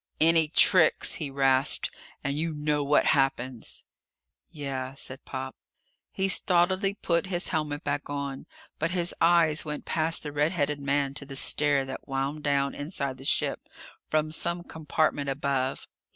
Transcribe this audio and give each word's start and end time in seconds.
"Any 0.19 0.47
tricks," 0.47 1.13
he 1.21 1.29
rasped, 1.29 1.91
"and 2.23 2.35
you 2.35 2.55
know 2.55 2.83
what 2.83 3.05
happens!" 3.13 3.83
"Yeah," 4.49 4.95
said 4.95 5.23
Pop. 5.25 5.55
He 6.11 6.27
stolidly 6.27 6.95
put 6.95 7.27
his 7.27 7.49
helmet 7.49 7.83
back 7.83 8.09
on. 8.09 8.47
But 8.79 8.89
his 8.89 9.13
eyes 9.21 9.63
went 9.63 9.85
past 9.85 10.23
the 10.23 10.31
red 10.31 10.53
headed 10.53 10.79
man 10.79 11.13
to 11.13 11.25
the 11.27 11.35
stair 11.35 11.85
that 11.85 12.07
wound 12.07 12.41
down, 12.43 12.73
inside 12.73 13.17
the 13.19 13.25
ship, 13.25 13.69
from 14.09 14.31
some 14.31 14.63
compartment 14.63 15.29
above. 15.29 15.85